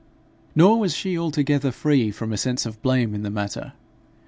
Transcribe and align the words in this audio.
Nor 0.55 0.79
was 0.79 0.95
she 0.95 1.15
altogether 1.15 1.69
free 1.71 2.09
from 2.09 2.33
a 2.33 2.35
sense 2.37 2.65
of 2.65 2.81
blame 2.81 3.13
in 3.13 3.21
the 3.21 3.29
matter. 3.29 3.73